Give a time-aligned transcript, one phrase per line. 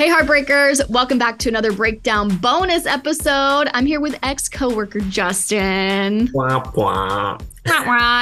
[0.00, 0.88] Hey, Heartbreakers.
[0.88, 3.68] Welcome back to another breakdown bonus episode.
[3.74, 6.30] I'm here with ex coworker Justin.
[6.32, 7.36] Wah, wah.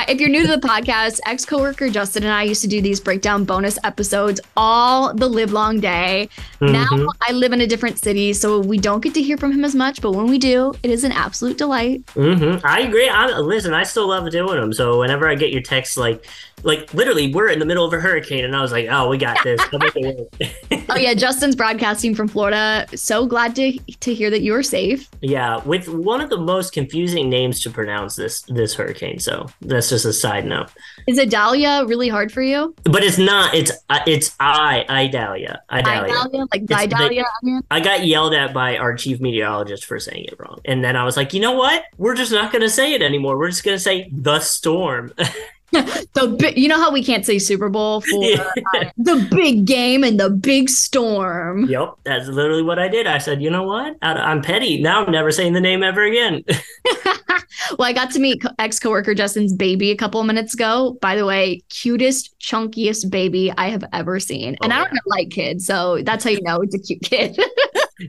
[0.09, 2.99] If you're new to the podcast, ex coworker Justin and I used to do these
[2.99, 6.29] breakdown bonus episodes all the live long day.
[6.61, 7.07] Now Mhm.
[7.29, 9.77] I live in a different city, so we don't get to hear from him as
[9.77, 12.05] much, but when we do, it is an absolute delight.
[12.17, 12.61] Mhm.
[12.65, 13.09] I agree.
[13.09, 14.73] I, listen, I still love doing them.
[14.73, 16.27] So whenever I get your texts, like,
[16.65, 19.17] like literally, we're in the middle of a hurricane, and I was like, "Oh, we
[19.17, 19.61] got this."
[20.89, 21.09] I'll make it work.
[21.09, 22.87] Oh, yeah, Justin's broadcasting from Florida.
[22.95, 25.09] So glad to, to hear that you are safe.
[25.21, 29.19] yeah, with one of the most confusing names to pronounce this this hurricane.
[29.19, 30.71] So that's just a side note.
[31.07, 32.75] Is Idalia really hard for you?
[32.85, 33.55] But it's not.
[33.55, 35.63] It's uh, it's I Idalia.
[35.71, 36.15] Idalia.
[36.15, 36.47] Idalia?
[36.53, 37.25] Like the- Idalia?
[37.71, 41.05] I got yelled at by our chief meteorologist for saying it wrong, and then I
[41.05, 41.85] was like, you know what?
[41.97, 43.39] We're just not going to say it anymore.
[43.39, 45.13] We're just going to say the storm.
[45.73, 48.51] the you know how we can't say Super Bowl for Yeah.
[48.77, 51.67] uh, the big game and the big storm.
[51.67, 53.07] Yep, that's literally what I did.
[53.07, 53.97] I said, you know what?
[54.03, 54.81] I- I'm petty.
[54.81, 56.43] Now I'm never saying the name ever again.
[57.79, 60.97] well, I got to meet ex coworker Justin's baby a couple of minutes ago.
[61.03, 64.57] By the way, cutest, chunkiest baby I have ever seen.
[64.63, 64.99] And Oh, I don't yeah.
[65.07, 67.39] like kids, so that's how you know it's a cute kid.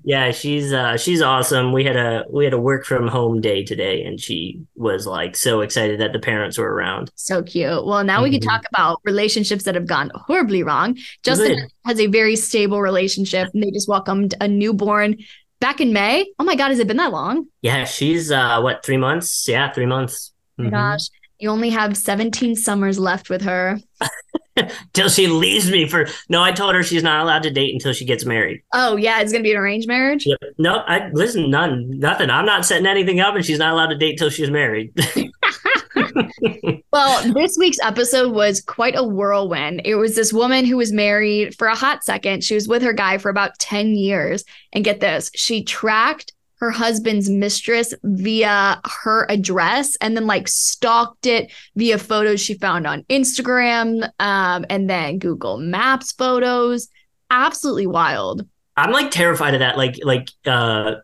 [0.03, 1.73] Yeah, she's uh she's awesome.
[1.73, 5.35] We had a we had a work from home day today and she was like
[5.35, 7.11] so excited that the parents were around.
[7.15, 7.85] so cute.
[7.85, 8.47] Well, now we can Mhm.
[8.49, 10.97] talk about relationships that have gone horribly wrong.
[11.23, 11.69] Justin Good.
[11.85, 15.17] has a very stable relationship, and they just welcomed a newborn
[15.59, 16.25] back in May.
[16.39, 17.47] Oh my God, has it been that long?
[17.61, 19.47] Yeah, she's uh what, 3 months?
[19.47, 20.31] Yeah, 3 months.
[20.57, 20.71] Oh my Mhm.
[20.71, 21.09] gosh.
[21.39, 23.79] You only have 17 summers left with her.
[24.93, 27.93] Till she leaves me for No, I told her she's not allowed to date until
[27.93, 28.61] she gets married.
[28.73, 30.25] Oh, yeah, it's to be an arranged marriage.
[30.25, 30.39] Yep.
[30.57, 32.29] No, I listen, none, nothing.
[32.29, 34.93] I'm not setting anything up and she's not allowed to date till she's married.
[36.91, 39.81] Well, this week's episode was quite a whirlwind.
[39.85, 42.43] It was this woman who was married for a hot second.
[42.43, 44.43] She was with her guy for about 10 years.
[44.73, 51.25] And get this, she tracked her husband's mistress via her address and then like stalked
[51.25, 56.89] it via photos she found on Instagram um, and then Google Maps photos.
[57.31, 58.45] Absolutely wild.
[58.75, 59.77] I'm like terrified of that.
[59.77, 60.95] Like, like, uh,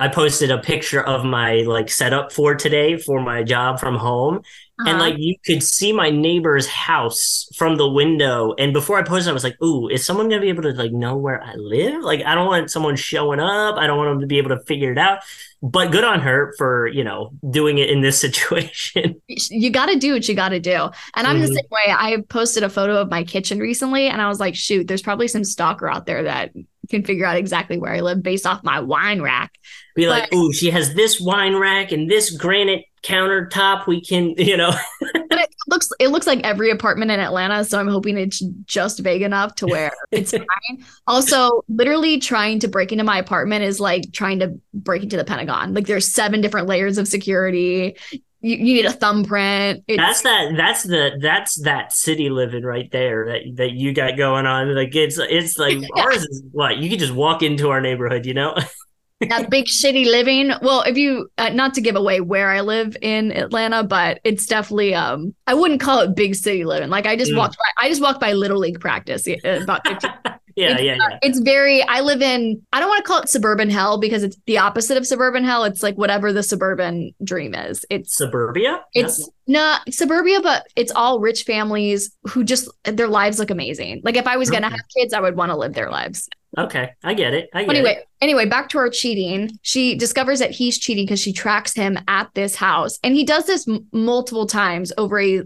[0.00, 4.42] I posted a picture of my like setup for today for my job from home,
[4.78, 4.98] and Uh-huh.
[5.00, 8.54] like you could see my neighbor's house from the window.
[8.58, 10.92] And before I posted, I was like, "Ooh, is someone gonna be able to like
[10.92, 12.02] know where I live?
[12.04, 13.74] Like, I don't want someone showing up.
[13.76, 15.18] I don't want them to be able to figure it out."
[15.62, 19.20] But good on her for you know doing it in this situation.
[19.26, 20.90] you got to do what you got to do.
[21.16, 21.54] And I'm the Mhm.
[21.54, 21.92] same way.
[21.92, 25.26] I posted a photo of my kitchen recently and I was like, shoot, there's probably
[25.26, 26.52] some stalker out there that
[26.88, 29.52] can figure out exactly where I live based off my wine rack.
[29.94, 33.86] Be like, "Ooh, she has this wine rack and this granite countertop.
[33.86, 37.78] We can, you know." But it looks it looks like every apartment in Atlanta, so
[37.78, 40.84] I'm hoping it's just vague enough to where it's fine.
[41.06, 45.24] Also, literally trying to break into my apartment is like trying to break into the
[45.24, 45.74] Pentagon.
[45.74, 47.96] Like there's seven different layers of security.
[48.40, 49.84] You, you need a thumbprint.
[49.88, 50.56] It's, That's that.
[50.56, 51.18] That's the.
[51.20, 54.74] That's that city living right there that that you got going on.
[54.74, 58.26] Like it's it's like ours is what you can just walk into our neighborhood.
[58.26, 58.56] You know.
[59.28, 60.52] that big city living.
[60.62, 64.46] Well, if you uh, not to give away where I live in Atlanta, but it's
[64.46, 66.90] definitely um I wouldn't call it big city living.
[66.90, 67.38] Like I just Mm.
[67.38, 70.10] walked by, I just walked by little league practice uh, about 15
[70.58, 71.18] yeah, It's, yeah, yeah.
[71.22, 74.36] It's very I live in I don't want to call it suburban hell because it's
[74.46, 75.64] the opposite of suburban hell.
[75.64, 77.84] It's like whatever the suburban dream is.
[77.90, 78.80] It's Suburbia.
[78.94, 84.00] it's not suburbia, but it's all rich families who just their lives look amazing.
[84.04, 86.28] Like if I was gonna have kids, I would want to live their lives.
[86.56, 86.90] Okay.
[87.04, 87.50] I get it.
[87.52, 88.04] I get Anyway, it.
[88.20, 89.50] anyway, back to our cheating.
[89.62, 93.46] She discovers that he's cheating because she tracks him at this house, and he does
[93.46, 95.42] this m- multiple times over a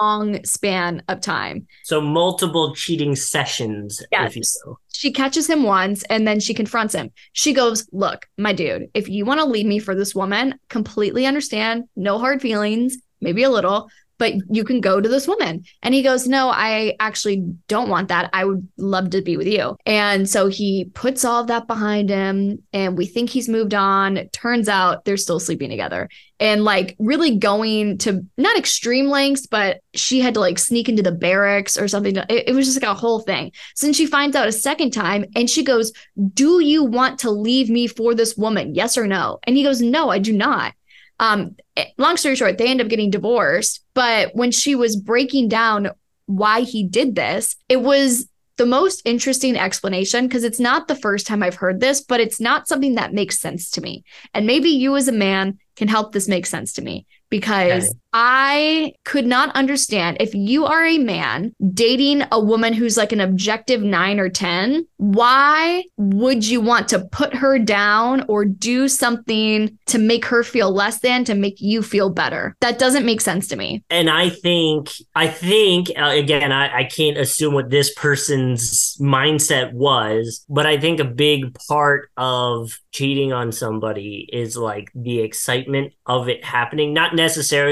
[0.00, 1.66] long span of time.
[1.84, 4.58] So multiple cheating sessions, if you Yes.
[4.94, 7.10] She catches him once, and then she confronts him.
[7.32, 11.26] She goes, "Look, my dude, if you want to leave me for this woman, completely
[11.26, 11.84] understand.
[11.96, 13.88] No hard feelings, maybe a little."
[14.22, 15.64] But you can go to this woman.
[15.82, 18.30] And he goes, No, I actually don't want that.
[18.32, 19.76] I would love to be with you.
[19.84, 24.28] And so he puts all of that behind him, and we think he's moved on.
[24.32, 26.08] Turns out they're still sleeping together
[26.38, 31.02] and like really going to not extreme lengths, but she had to like sneak into
[31.02, 32.16] the barracks or something.
[32.16, 33.50] It, it was just like a whole thing.
[33.74, 35.92] So then she finds out a second time and she goes,
[36.32, 38.76] Do you want to leave me for this woman?
[38.76, 39.40] Yes or no?
[39.44, 40.74] And he goes, No, I do not.
[41.22, 43.84] Um, eh, long story short, they end up getting divorced.
[43.94, 45.90] But when she was breaking down
[46.26, 51.26] why he did this, it was the most interesting explanation because it's not the first
[51.26, 54.04] time I've heard this, but it's not something that makes sense to me.
[54.34, 57.06] And maybe you as a man can help this make sense to me.
[57.32, 57.98] Because Okay.
[58.14, 63.20] I could not understand if you are a man dating a woman who's like an
[63.22, 69.78] objective nine or 10, why would you want to put her down or do something
[69.86, 72.54] to make her feel less than to make you feel better?
[72.60, 73.82] That doesn't make sense to me.
[73.88, 79.72] and I think I think uh, again I, I can't assume what this person's mindset
[79.72, 85.94] was, but I think a big part of cheating on somebody is like the excitement
[86.04, 87.21] of it happening, not necessarily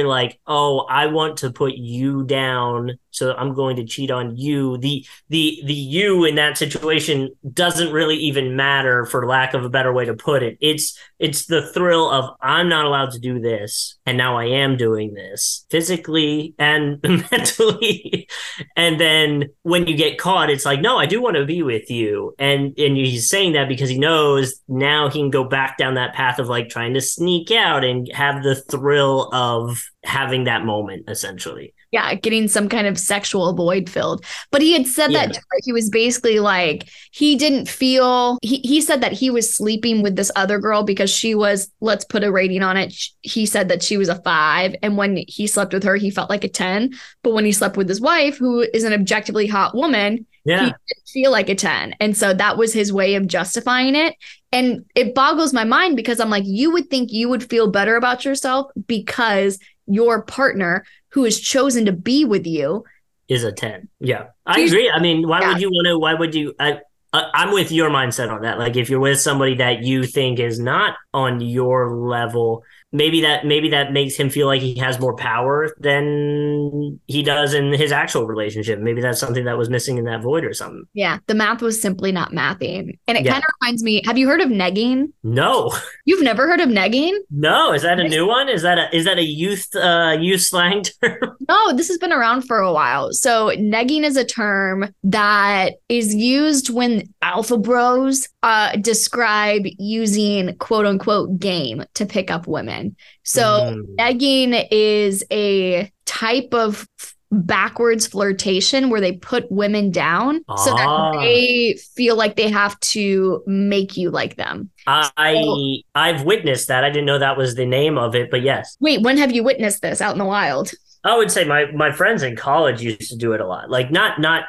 [0.07, 4.79] like oh I want to put you down so I'm going to cheat on you.
[4.79, 9.71] The the the you in that situation doesn't really even matter for lack of a
[9.71, 10.57] better way to put it.
[10.61, 14.77] It's it's the thrill of I'm not allowed to do this and now I am
[14.77, 18.29] doing this physically and mentally.
[18.77, 21.91] And then when you get caught, it's like, no, I do want to be with
[21.91, 22.35] you.
[22.39, 26.15] And and he's saying that because he knows now he can go back down that
[26.15, 31.05] path of like trying to sneak out and have the thrill of having that moment
[31.09, 31.75] essentially.
[31.93, 34.25] Yeah, getting some kind of sexual void filled.
[34.53, 35.27] But he had said Yeah.
[35.27, 35.59] that to her.
[35.65, 40.15] he was basically like he didn't feel he he said that he was sleeping with
[40.15, 42.95] this other girl because she was let's put a rating on it.
[43.23, 46.31] He said that she was a 5 and when he slept with her he felt
[46.31, 46.93] like a 10,
[47.25, 50.59] but when he slept with his wife who is an objectively hot woman, Yeah.
[50.61, 51.97] he didn't feel like a 10.
[51.99, 54.15] And so that was his way of justifying it.
[54.53, 57.97] And it boggles my mind because I'm like, you would think you would feel better
[57.97, 62.85] about yourself because your partner who has chosen to be with you.
[63.29, 65.49] is a 10 yeah i agree i mean why Yeah.
[65.53, 66.81] would you want to why would you I,
[67.13, 70.39] I i'm with your mindset on that like if you're with somebody that you think
[70.41, 72.63] is not on your level
[72.93, 77.55] maybe that maybe that makes him feel like he has more power than he does
[77.55, 80.85] in his actual relationship maybe that's something that was missing in that void or something
[80.95, 82.99] Yeah, the math was simply not mathing.
[83.07, 83.33] And it Yeah.
[83.33, 85.13] kind of reminds me have you heard of negging?
[85.23, 85.71] no
[86.05, 87.17] You've never heard of negging?
[87.31, 90.43] no is that a new one is that a is that a youth uh youth
[90.43, 91.17] slang term
[91.49, 93.13] No, this has been around for a while.
[93.13, 100.87] So, negging is a term that is used when alpha bros uh, describe using quote
[100.87, 101.00] unquote
[101.39, 102.97] game to pick up women.
[103.23, 103.97] So, Mm.
[103.99, 106.87] negging is a type of
[107.33, 111.13] backwards flirtation where they put women down so that Ah.
[111.13, 114.71] they feel like they have to make you like them.
[114.89, 118.77] i i've witnessed that i didn't know that was the name of it but yes
[118.81, 120.73] Wait, when have you witnessed this out in the wild?
[121.05, 123.71] I would say my my friends in college used to do it a lot.
[123.71, 124.47] Like not not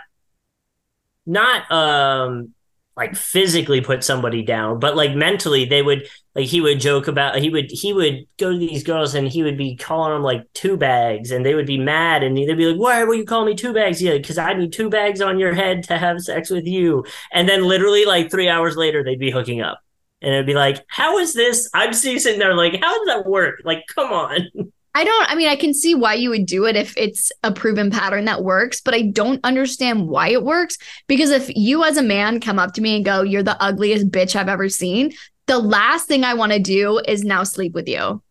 [1.25, 2.53] not um
[3.01, 7.37] like physically put somebody down, but like mentally they would like he would joke about
[7.37, 10.45] he would he would go to these girls and he would be calling them like
[10.53, 13.43] two bags and they would be mad and they'd be like, Why will you call
[13.43, 14.01] me two bags?
[14.01, 17.03] Yeah, because I need two bags on your head to have sex with you.
[17.33, 19.79] And then literally like three hours later they'd be hooking up.
[20.21, 21.69] And it'd be like, How is this?
[21.73, 23.61] I'm sitting there like, how does that work?
[23.63, 24.47] Like, come on.
[24.93, 27.51] I don't, I mean, I can see why you would do it if it's a
[27.51, 30.77] proven pattern that works, but I don't understand why it works.
[31.07, 34.11] Because if you as a man come up to me and go, You're the ugliest
[34.11, 35.13] bitch I've ever seen,
[35.47, 38.21] the last thing I want to do is now sleep with you.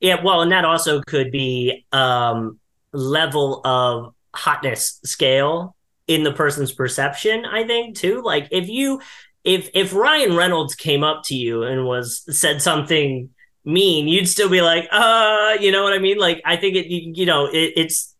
[0.00, 2.58] Yeah, well, and that also could be um
[2.92, 5.76] level of hotness scale
[6.06, 8.22] in the person's perception, I think, too.
[8.22, 9.00] Like if you
[9.44, 13.30] if if Ryan Reynolds came up to you and was said something
[13.64, 16.18] mean, you'd still be like, uh, you know what I mean?
[16.18, 18.14] Like I think it you, you know, it, it's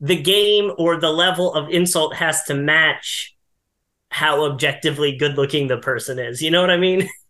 [0.00, 3.34] the game or the level of insult has to match
[4.10, 6.40] how objectively good looking the person is.
[6.40, 7.08] You know what I mean?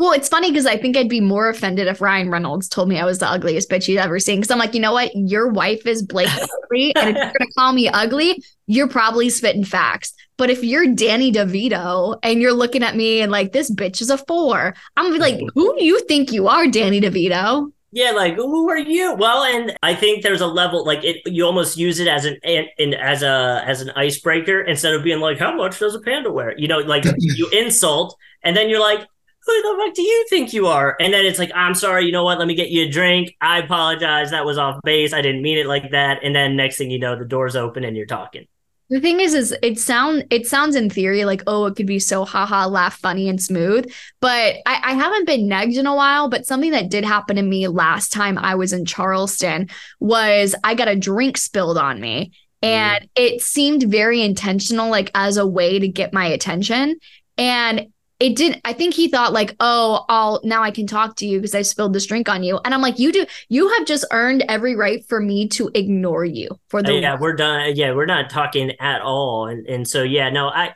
[0.00, 2.98] Well, it's funny because I think I'd be more offended if Ryan Reynolds told me
[2.98, 4.38] I was the ugliest bitch you'd ever seen.
[4.38, 5.14] Because I'm like, you know what?
[5.14, 6.96] Your wife is Blake Lively.
[6.96, 10.14] And if you're going to call me ugly, you're probably spitting facts.
[10.38, 14.08] But if you're Danny DeVito and you're looking at me and like, this bitch is
[14.08, 15.50] a four, I'm going to be like, mm.
[15.52, 17.70] who do you think you are, Danny DeVito?
[17.92, 19.12] Yeah, like who are you?
[19.16, 21.20] Well, and I think there's a level like it.
[21.26, 25.18] You almost use it as an, an as a as an icebreaker instead of being
[25.18, 28.78] like, "How much does a panda wear?" You know, like you insult, and then you're
[28.78, 29.08] like,
[29.46, 32.12] "Who the fuck do you think you are?" And then it's like, "I'm sorry, you
[32.12, 32.38] know what?
[32.38, 33.36] Let me get you a drink.
[33.40, 34.30] I apologize.
[34.30, 35.12] That was off base.
[35.12, 37.84] I didn't mean it like that." And then next thing you know, the door's open
[37.84, 38.46] and you're talking.
[38.90, 42.00] The thing is, is it sound it sounds in theory like oh it could be
[42.00, 46.28] so haha laugh funny and smooth, but I, I haven't been negged in a while.
[46.28, 49.68] But something that did happen to me last time I was in Charleston
[50.00, 52.32] was I got a drink spilled on me,
[52.62, 53.10] and mm-hmm.
[53.14, 56.98] it seemed very intentional, like as a way to get my attention,
[57.38, 61.26] and it did I think he thought like, oh, I'll now I can talk to
[61.26, 62.60] you because I spilled this drink on you.
[62.64, 66.24] And I'm like, you do you have just earned every right for me to ignore
[66.24, 67.72] you for the Uh, yeah, we're done.
[67.76, 69.46] Yeah, we're not talking at all.
[69.46, 70.74] And and so yeah, no, I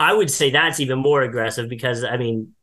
[0.00, 2.53] I would say that's even more aggressive because I mean,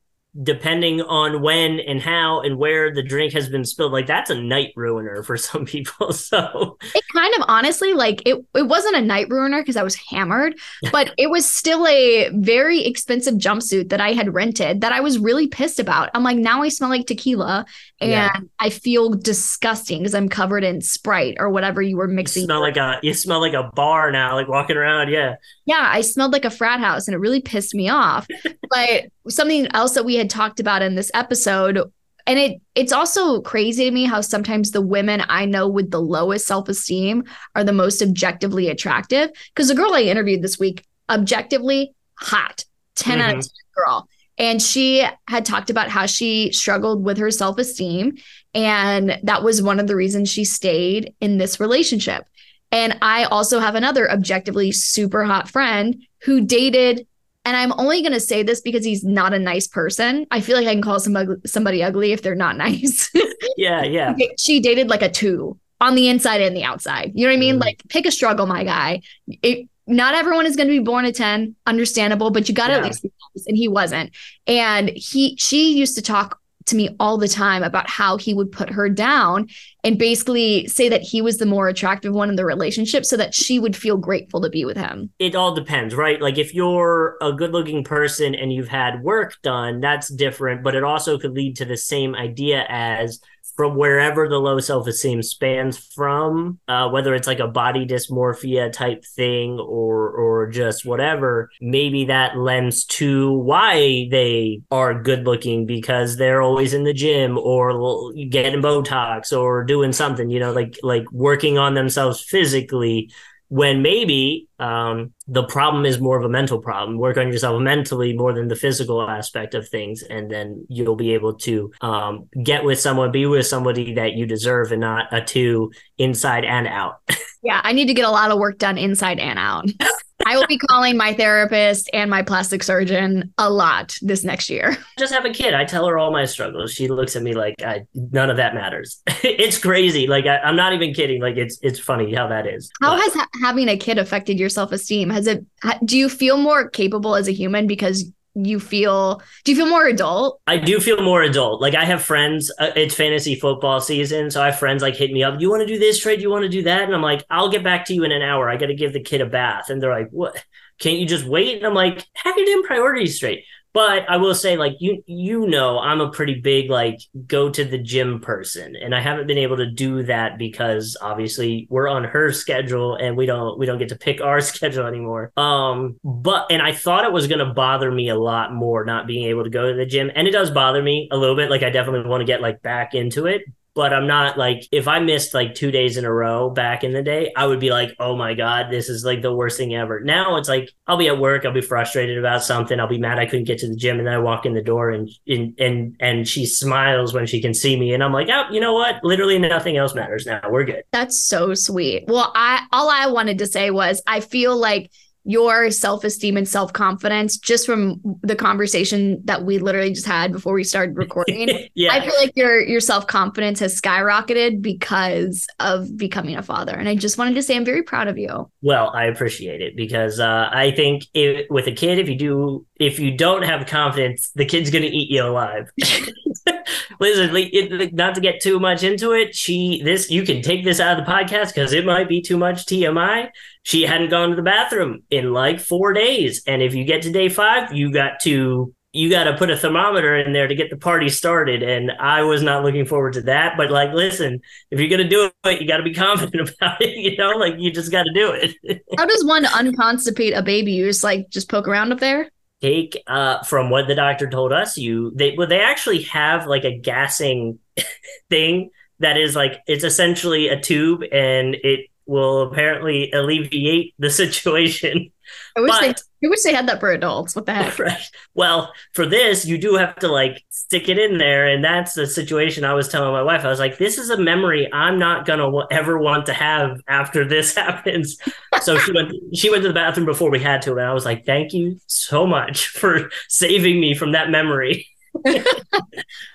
[0.43, 4.41] depending on when and how and where the drink has been spilled, like that's a
[4.41, 6.13] night ruiner for some people.
[6.13, 9.95] So it kind of honestly, like it, it wasn't a night ruiner because I was
[9.95, 10.57] hammered,
[10.91, 15.19] but it was still a very expensive jumpsuit that I had rented that I was
[15.19, 16.09] really pissed about.
[16.13, 17.65] I'm like, now I smell like tequila
[17.99, 18.35] and yeah.
[18.59, 22.41] I feel disgusting because I'm covered in Sprite or whatever you were mixing.
[22.41, 25.09] You smell like a you smell like a bar now, like walking around.
[25.09, 25.35] Yeah.
[25.65, 28.27] Yeah, I smelled like a frat house and it really pissed me off.
[28.69, 31.91] but something else that we had talked about in this episode
[32.27, 36.01] and it it's also crazy to me how sometimes the women I know with the
[36.01, 37.23] lowest self-esteem
[37.55, 42.63] are the most objectively attractive because the girl I interviewed this week objectively hot
[42.95, 43.21] 10 mm-hmm.
[43.21, 43.41] out of mm-hmm.
[43.41, 48.17] 10 girl and she had talked about how she struggled with her self-esteem
[48.53, 52.25] and that was one of the reasons she stayed in this relationship
[52.71, 57.07] and I also have another objectively super hot friend who dated
[57.43, 60.27] and I'm only going to say this because he's not a nice person.
[60.31, 63.09] I feel like I can call somebody somebody ugly if they're not nice.
[63.57, 64.15] yeah, yeah.
[64.37, 67.11] She dated like a two on the inside and the outside.
[67.15, 67.55] You know what I mean?
[67.55, 67.61] Mm.
[67.61, 69.01] Like pick a struggle, my guy.
[69.27, 72.73] It, not everyone is going to be born a 10, understandable, but you got to
[72.73, 72.79] yeah.
[72.79, 73.47] at least be nice.
[73.47, 74.11] And he wasn't.
[74.45, 78.51] And he she used to talk to me all the time about how he would
[78.51, 79.47] put her down
[79.83, 83.33] and basically say that he was the more attractive one in the relationship so that
[83.33, 85.11] she would feel grateful to be with him.
[85.19, 86.21] It all depends, right?
[86.21, 90.75] Like if you're a good looking person and you've had work done, that's different, but
[90.75, 93.19] it also could lead to the same idea as
[93.55, 98.71] from wherever the low self esteem spans from, uh, whether it's like a body dysmorphia
[98.71, 105.65] type thing or or just whatever, maybe that lends to why they are good looking
[105.65, 110.73] because they're always in the gym or getting Botox or doing something, you know, like
[110.83, 113.09] like working on themselves physically
[113.47, 116.97] when maybe um, the problem is more of a mental problem.
[116.97, 121.13] Work on yourself mentally more than the physical aspect of things, and then you'll be
[121.13, 125.21] able to um, get with someone, be with somebody that you deserve, and not a
[125.21, 127.01] two inside and out.
[127.43, 129.65] yeah, I need to get a lot of work done inside and out.
[130.25, 134.77] I will be calling my therapist and my plastic surgeon a lot this next year.
[134.99, 135.53] Just have a kid.
[135.53, 136.73] I tell her all my struggles.
[136.73, 139.01] She looks at me like I, none of that matters.
[139.23, 140.07] it's crazy.
[140.07, 141.21] Like I, am not even kidding.
[141.21, 142.71] Like it's it's funny how that is.
[142.81, 143.03] How but.
[143.03, 145.09] has ha- having a kid affected your self esteem?
[145.09, 145.45] Has it?
[145.85, 149.85] Do you feel more capable as a human because you feel do you feel more
[149.85, 150.41] adult?
[150.47, 151.61] I do feel more adult.
[151.61, 155.11] Like i have friends uh, it's fantasy football season so i have friends like hit
[155.11, 156.21] me up you want to do this trade?
[156.21, 156.83] You want to do that?
[156.83, 158.49] And i'm like i'll get back to you in an hour.
[158.49, 159.69] I got to give the kid a bath.
[159.69, 160.43] And they're like what?
[160.79, 161.57] Can't you just wait?
[161.57, 165.47] And i'm like have your damn priorities straight but I will say, like you, you
[165.47, 169.37] know, I'm a pretty big like go to the gym person, and I haven't been
[169.37, 173.77] able to do that because obviously we're on her schedule, and we don't we don't
[173.77, 175.31] get to pick our schedule anymore.
[175.37, 179.25] Um, but and I thought it was gonna bother me a lot more not being
[179.25, 181.49] able to go to the gym, and it does bother me a little bit.
[181.49, 184.87] Like I definitely want to get like back into it, but I'm not like if
[184.87, 187.69] I missed like two days in a row back in the day, I would be
[187.69, 190.01] like, oh my god, this is like the worst thing ever.
[190.01, 193.19] Now it's like I'll be at work, I'll be frustrated about something, I'll be mad
[193.19, 195.53] I couldn't get to the gym, and then I walk in the door and and
[195.59, 198.73] and and she smiles when she can see me, and I'm like, oh, you know
[198.73, 199.03] what?
[199.03, 200.41] Literally nothing else matters now.
[200.49, 200.83] We're good.
[200.91, 202.05] That's so sweet.
[202.07, 204.91] Well, I all I wanted to say was I feel like
[205.23, 210.63] your self-esteem and self-confidence just from the conversation that we literally just had before we
[210.63, 211.49] started recording.
[211.73, 211.93] Yeah.
[211.93, 216.73] i feel like your your self-confidence has skyrocketed because of becoming a father.
[216.73, 218.49] And i just wanted to say i'm very proud of you.
[218.61, 222.65] Well i appreciate it because uh, i think if, with a kid if you do
[222.81, 225.69] if you don't have confidence the kid's going to eat you alive
[226.99, 230.99] listen not to get too much into it she this you can take this out
[230.99, 233.29] of the podcast because it might be too much tmi
[233.63, 236.43] she hadn't gone to the bathroom in like four days.
[236.47, 239.55] And if you get to day five, you got to you got to put a
[239.55, 241.63] thermometer in there to get the party started.
[241.63, 243.55] And I was not looking forward to that.
[243.55, 246.97] But like, listen, if you're gonna do it, you got to be confident about it.
[246.97, 248.81] You know, like you just got to do it.
[248.97, 250.73] How does one unconstipate a baby?
[250.73, 252.29] You just like just poke around up there.
[252.61, 256.63] Take uh, from what the doctor told us, you they well they actually have like
[256.63, 257.57] a gassing
[258.29, 265.11] thing that is like it's essentially a tube and it will apparently alleviate the situation.
[265.57, 267.35] I wish but, they I wish they had that for adults.
[267.35, 267.79] What the heck?
[267.79, 268.11] Right.
[268.35, 272.05] Well, for this, you do have to like stick it in there, and that's the
[272.05, 273.43] situation I was telling my wife.
[273.43, 277.25] I was like, "This is a memory I'm not gonna ever want to have after
[277.25, 278.17] this happens."
[278.61, 279.13] so she went.
[279.33, 281.79] She went to the bathroom before we had to, and I was like, "Thank you
[281.87, 284.87] so much for saving me from that memory."
[285.25, 285.41] oh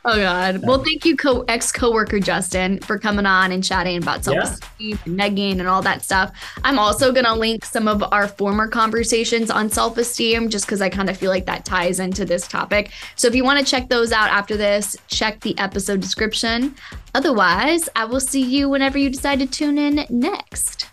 [0.05, 0.63] God.
[0.67, 4.99] Well, thank you, co- ex coworker Justin, for coming on and chatting about self esteem
[5.05, 6.33] and negging and all that stuff.
[6.63, 10.89] I'm also gonna link some of our former conversations on self esteem, just because I
[10.89, 12.91] kind of feel like that ties into this topic.
[13.17, 16.75] So if you want to check those out after this, check the episode description.
[17.15, 20.89] Otherwise, I will see you whenever you decide to tune in next.